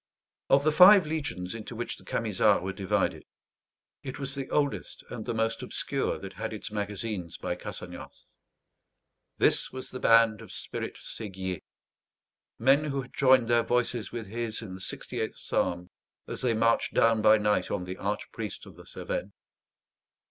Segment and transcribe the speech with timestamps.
[0.49, 3.23] Of the five legions into which the Camisards were divided,
[4.01, 8.25] it was the oldest and the most obscure that had its magazines by Cassagnas.
[9.37, 11.61] This was the band of Spirit Séguier;
[12.57, 15.91] men who had joined their voices with his in the 68th Psalm
[16.27, 19.29] as they marched down by night on the archpriest of the Cevennes.